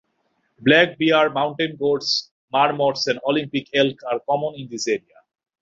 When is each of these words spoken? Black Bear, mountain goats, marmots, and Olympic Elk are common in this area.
Black 0.61 0.97
Bear, 0.97 1.29
mountain 1.29 1.75
goats, 1.75 2.31
marmots, 2.51 3.05
and 3.05 3.19
Olympic 3.23 3.67
Elk 3.75 3.99
are 4.11 4.19
common 4.27 4.55
in 4.55 4.67
this 4.67 4.87
area. 4.87 5.19